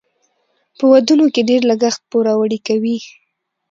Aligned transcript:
په 0.77 0.83
ودونو 0.91 1.25
کې 1.33 1.41
ډیر 1.49 1.61
لګښت 1.69 2.01
پوروړي 2.09 2.59
کوي. 2.67 2.97